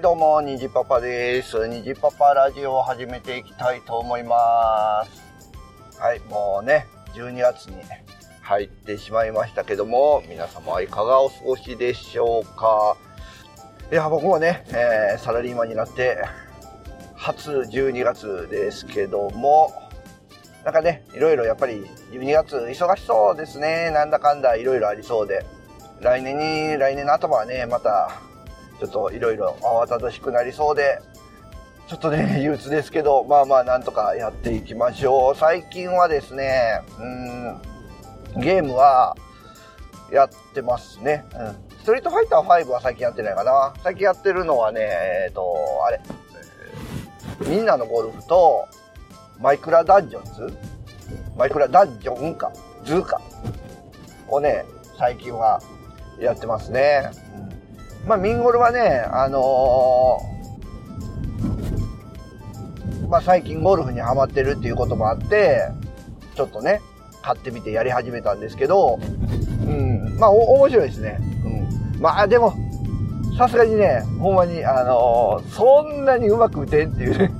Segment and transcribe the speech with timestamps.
[0.00, 1.68] はい、どうも、にじパパです。
[1.68, 6.00] にじパパラジオを始めていきたいと思います。
[6.00, 7.74] はい、もうね、12月に
[8.40, 12.96] 入ってしまいましたけども、皆様はいかがお過ごしでしょうか。
[13.92, 16.16] いや、僕もね、えーサラリーマンになって、
[17.14, 19.70] 初12月ですけども、
[20.64, 23.90] なんかね、いろいろやっぱり12月忙しそうですね。
[23.90, 25.44] なんだかんだいろいろありそうで。
[26.00, 28.29] 来年に、来年の頭はね、また、
[28.80, 30.98] ちょっといろいろ慌ただしくなりそうで、
[31.86, 35.36] ちょっとね、 憂鬱ですけど、まあまあなんとかやっていきましょう。
[35.36, 39.16] 最近はですね、うん、ゲームは
[40.10, 41.24] やってますね。
[41.34, 41.78] うん。
[41.78, 43.74] ストリートファイター5は最近やってないかな。
[43.82, 44.80] 最近やってるのはね、
[45.26, 45.54] えっ、と、
[45.86, 46.00] あれ、
[47.46, 48.66] みんなのゴルフと、
[49.38, 50.58] マイクラダンジョンズ？
[51.36, 52.52] マイクラダンジョンか、
[52.84, 53.20] ズーか？
[54.28, 54.64] をね、
[54.98, 55.60] 最近は
[56.20, 57.10] やってますね。
[57.34, 57.39] う
[58.06, 60.30] まあ、ミンゴルはね、あのー
[63.08, 65.62] まあ、最近ゴルフにハマってるっていうこともあって、
[66.36, 66.80] ちょっとね、
[67.22, 69.00] 買ってみてやり始めたんですけど、
[69.66, 71.18] うん、まあ、お、面白いですね。
[71.94, 72.00] うん。
[72.00, 72.54] まあ、でも、
[73.36, 77.32] さすがにね、ほんまに、あのーそんなにうまく打てんっていうね。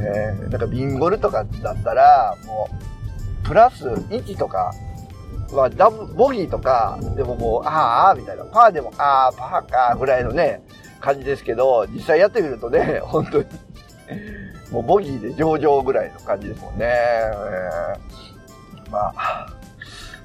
[0.00, 2.68] えーなんかビンゴルとかだったら、も
[3.42, 4.72] う、プラス1とか、
[5.52, 10.62] まあ、ダブ、ボギーとか、でももう、ああみたいな、パーでも、あーパーか、ぐらいのね、
[11.00, 13.44] 感じですけど、実際やってみるとね、 本当に、
[14.70, 16.86] もうボギーで上々ぐらいの感じですもんね。
[16.86, 19.46] えーまあ、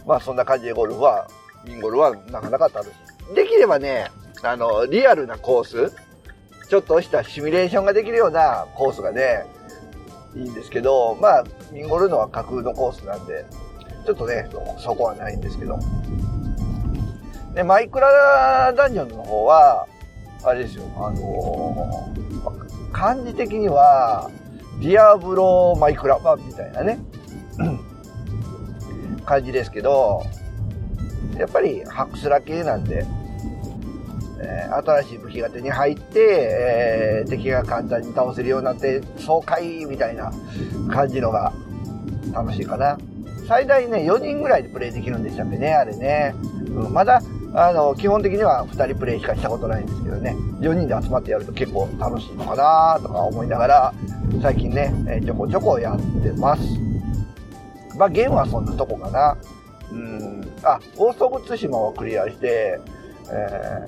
[0.05, 1.27] まあそんな感じでゴルフは、
[1.66, 2.92] ビンゴルはなかなか楽し
[3.31, 3.36] い。
[3.36, 4.11] できればね、
[4.44, 5.95] あの、リアルなコース、
[6.69, 9.45] ちょっとしたシミュレーションができるようなコースがね、
[10.36, 13.45] いいんですけど、まあ、ビンゴルのは架空のコースなんで、
[14.08, 14.47] ちょっとね、
[14.80, 15.77] そこはないんですけど。
[17.54, 19.86] で、マイクラダンジョンの方は、
[20.45, 24.31] あれですよ、あのー漢字的には、
[24.80, 26.99] ディアブロマイクラ版みたいなね、
[29.26, 30.23] 感じですけど、
[31.37, 33.05] やっぱりハクスラ系なんで、
[34.39, 40.31] えー新しい武器が手に入って、えー敵が簡単に倒せるようになって、爽快みたいな
[40.89, 41.52] 感じのが
[42.31, 42.98] 楽しいかな。
[43.47, 46.35] 最大ね、4人ぐらいでプレイできるんでしたっけね、あれね。
[46.67, 47.21] うん、まだ、
[47.53, 53.93] あの、基本的には2人プレイしかしたことないんですけどね、4人で集まってやると結構楽しいのかなとか思いながら、
[54.41, 56.63] 最近ね、えちょこちょこやってます。
[57.97, 59.37] まあ、ゲームはそんなとこかな。
[59.91, 62.80] うん、あ、ゴースト・ブ・ツシマをクリアして、
[63.31, 63.86] え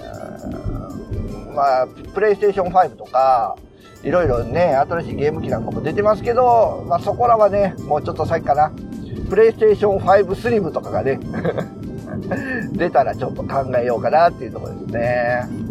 [1.46, 3.58] ーまあ、プレイステーション5とか、
[4.04, 8.72] いろいろね、新しいゲーム機なんかも出てますけど、まあそこらはね、もうちょっと先かな。
[9.30, 11.20] プレイステーション5スリムとかがね、
[12.74, 15.70] 出たらちょっと考えようかなっていうところですね。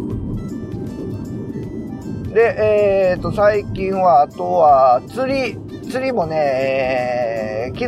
[2.33, 5.57] で、えっ、と、最近は、あとは、釣り、
[5.89, 7.85] 釣りもね、えー昨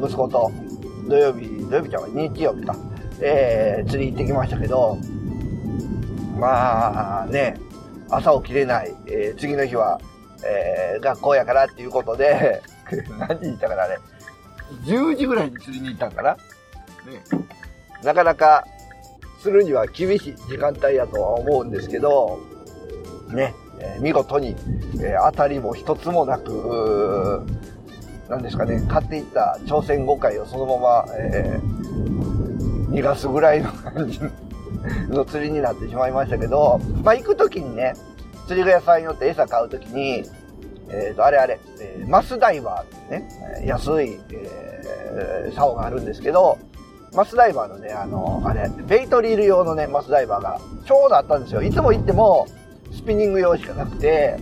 [0.00, 0.50] 日、息子と
[1.08, 2.74] 土曜日、土曜日ちゃうわ日曜日か、
[3.20, 4.96] えー釣り行ってきましたけど、
[6.38, 7.56] まあね、
[8.08, 10.00] 朝起きれない、えー次の日は、
[10.46, 12.62] えー学校やからっていうことで、
[13.18, 13.98] 何時に行ったかなあれ、
[14.84, 16.40] 10時ぐらいに釣りに行ったんかな、ね、
[18.02, 18.64] なかなか
[19.40, 22.40] 釣るには厳しい時間帯やとは思うんですけど、
[23.28, 24.56] ね、えー見事に、
[25.00, 31.84] えー当たりも一つもなく、うーなんですかね、買っていった朝鮮5回をそのまま、えー
[32.94, 34.20] 逃がすぐらいの感じ
[35.08, 37.94] の釣りになってしまいましたけど、まあ行くときにね、
[38.46, 40.24] 釣り具屋さんによって餌買うときに、
[40.90, 46.58] えっ、と、あれあれ、えーマスダイバーってね、安い、えー竿があるんですけど、
[47.14, 51.62] マスダイバーのね、あの、あれ、ベイトリール用のね、マスダイバーがちょうどあったんですよ。
[51.62, 52.46] いつも行っても、
[52.92, 54.36] スピニング用しかなくて、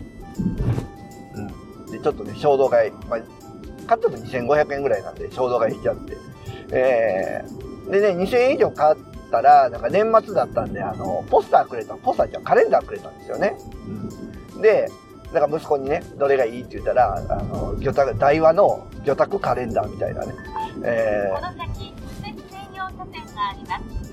[1.34, 1.40] う
[1.88, 1.90] ん。
[1.90, 3.20] で、ちょっとね、衝動買い、まあ、
[3.86, 6.16] 買っても2500円ぐらいなんで、衝動買いしちゃって。
[6.72, 8.96] えー、でね、2000円以上買っ
[9.30, 13.58] たら、なんか年末だったんで、あの、ポスターくれた、ポスターじゃカレンダーくれたんですよね。
[14.54, 14.62] うん。
[14.62, 14.88] で、
[15.32, 20.34] なんか息子にね、どれがいいって言ったら、あの、魚拓、台湾の魚拓カレンダーみたいなね。
[20.84, 22.34] えーこの先、専
[22.74, 24.12] 用車線があります。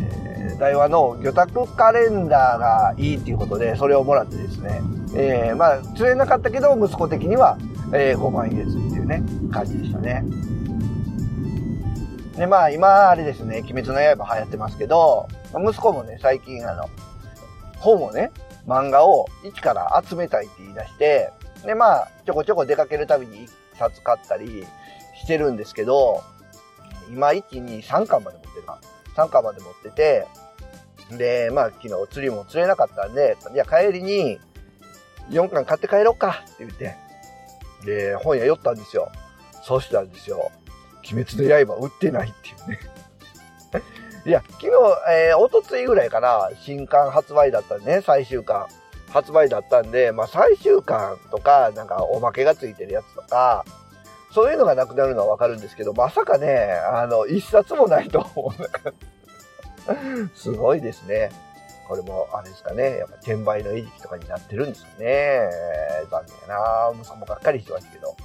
[0.00, 4.80] えー台湾の魚拓カレンダーがいいっていうことで、それをもらってですね、
[5.16, 7.58] えーまあ、釣れなかったけど、息子的には、
[7.92, 9.22] えー5万円ですっていうね、
[9.52, 10.24] 感じでしたね。
[12.36, 16.88] で、まあ、今、あれですね、鬼滅の刃流行ってますけど、息子もね、最近、あの、
[17.78, 18.32] 本をね、
[18.66, 21.30] 漫画を一から集めたいって言い出して、
[21.64, 24.66] で、まあ、ちょこちょこ出かけるたびに一冊買ったり
[25.20, 26.22] してるんですけど、
[27.10, 28.80] 今、1、2、3巻まで持ってるか。
[29.16, 30.26] 3巻まで持ってて、
[31.16, 34.38] で、まあ昨日釣りも釣れなかったんで、いや帰りに
[35.30, 36.96] 4巻買って帰ろうかって言って、
[37.84, 39.12] で、本屋寄ったんですよ。
[39.62, 40.50] そうしたんですよ。
[41.12, 42.80] 鬼滅の刃売ってないっていうね。
[44.26, 44.68] いや、昨日、
[45.10, 48.66] えー、おとついぐらいかな、新刊発売だったんでね、最終巻。
[49.10, 53.64] 発売だったんで、まあ最終巻とか、なんかおまけがついてるやつとか、
[54.32, 60.30] そういうのがなくなるのはわかるんですけど、まさかね、あの、一冊もないと思う。
[60.34, 61.30] すごいですね。
[61.86, 65.48] これも、あれですかね、やっぱ転売の餌食とかになってるんですよね。
[66.10, 68.16] 残念やな息子もがっかりしてましたけど。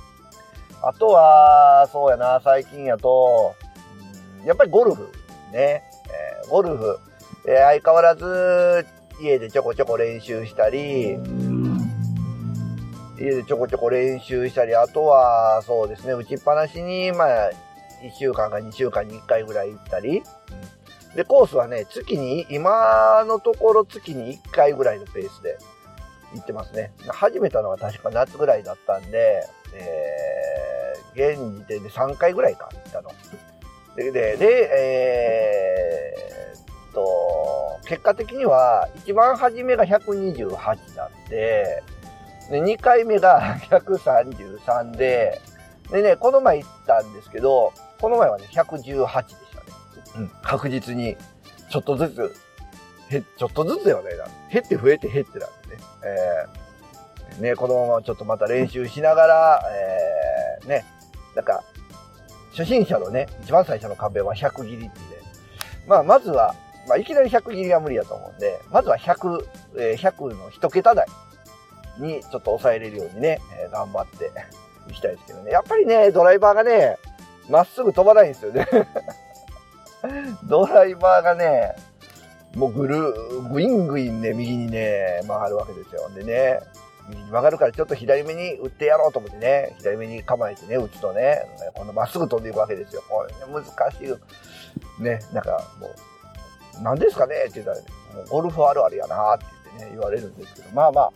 [0.81, 3.53] あとは、そうやな、最近やと、
[4.45, 5.11] やっぱりゴルフ
[5.51, 5.83] ね。
[6.49, 6.99] ゴルフ、
[7.47, 8.85] えー、相変わらず
[9.21, 11.17] 家でちょこちょこ練習したり、
[13.19, 17.51] 家でちょこちょこ練習したり、あとは、そうですね、打ちっぱなしに、まあ、
[18.01, 20.23] 1週間か2週間に1回ぐらい行ったり、
[21.15, 25.57] で、コースはね、月に、今のところ月に1回ぐらいのペースで
[26.33, 26.93] 行ってますね。
[27.07, 29.43] 始めたのは確か夏ぐらいだったんで、
[29.73, 33.11] えー、現時点で3回ぐらいか、行ったの。
[33.95, 35.78] で、で、でえー、
[37.89, 41.81] 結果的には、一番初めが128なんで、
[42.51, 45.41] で、2回目が 133で、
[45.89, 49.07] でね、この前行ったんですけど、この前はね、118でしたね。
[50.18, 51.18] うん、確実に、
[51.71, 52.36] ちょっとずつ、
[53.09, 54.12] へ、ちょっとずつよね。
[54.51, 55.83] 減って増えて減ってなんでね。
[56.03, 59.63] えー、ね、このままちょっとまた練習しながら、
[60.62, 60.85] えー、ね、
[61.35, 61.63] なんか、
[62.51, 64.92] 初心者のね、一番最初の壁は100切りってね。
[65.88, 66.53] まあ、まずは、
[66.87, 69.45] まあ、いきなり100切りは無理だと思うんで、まずは100、
[69.77, 71.05] えー、100の1桁台
[71.99, 74.31] にちょっと抑えれるようにね、えー、頑張って
[74.89, 75.51] いきたいですけどね。
[75.51, 76.97] やっぱりね、ドライバーがね、
[77.49, 78.67] まっすぐ飛ばないんですよね
[80.47, 81.75] ドライバーがね、
[82.55, 83.13] もうぐる、
[83.51, 86.09] ぐいんぐいんね、右にね、曲がるわけですよ。
[86.15, 86.59] でね、
[87.09, 91.41] 右に曲がるからちょっと左目に打ってやろうと思ってね、左目に構えてね、打つとね、
[91.75, 93.03] このまっすぐ飛んでいくわけですよ。
[93.09, 95.03] これね、難しい。
[95.03, 95.95] ね、なんかもう、
[96.81, 97.83] 何ですかねって言ったらね、
[98.15, 101.11] もうゴルフあるあるやなって言ってね、言われるんですけど、まあまあ、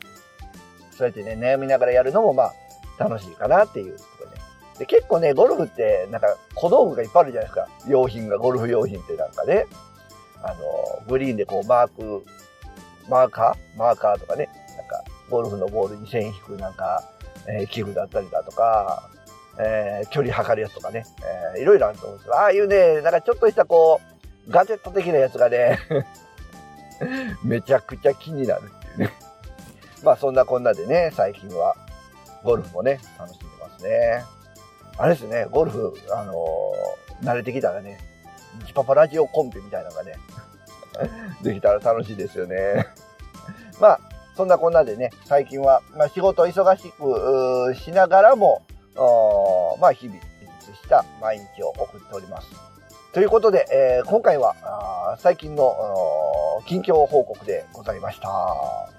[0.92, 2.54] そうやってね、悩みながらやるのもまあ、
[2.98, 4.32] 楽しいかなっていうとこね。
[4.80, 7.68] で、結構ね、ゴルフって、なんか小道具がいっぱいあるじゃないですか。
[7.88, 9.66] 用品が、ゴルフ用品ってなんかね。
[10.44, 12.26] あの、グリーンでこうマーク、
[13.10, 14.50] マーカーマーカーとかね。
[14.78, 17.04] なんか、ゴルフのボールに線引くなんか、
[17.48, 19.10] えー、器具だったりだとか、
[19.60, 21.06] えー、距離測るやつとかね。
[21.56, 24.13] えー、いろいろあると思うんですけど、ああいうね、なんかちょっとしたこう、
[24.50, 25.80] ガジェット的なやつがね
[27.44, 29.14] めちゃくちゃ気になるっていうね
[30.04, 31.76] まあそんなこんなでね、最近は
[32.44, 34.24] ゴルフもね、楽しんでますね。
[34.98, 38.00] あれですね、ゴルフ、あのー、慣れてきたらね、
[38.68, 40.16] チパパラジオコンペみたいなのがね、
[41.42, 42.86] できたら楽しいですよね。
[43.80, 44.00] まあ、
[44.36, 48.62] そんなこんなでね、最近は、まあ仕事忙しくしながらも、
[49.80, 50.22] まあ日々、充
[50.68, 52.48] 実した毎日を送っております。
[53.14, 54.56] ということで、えー、今回は、
[55.20, 55.76] 最近の
[56.66, 58.93] 近況報告でございました。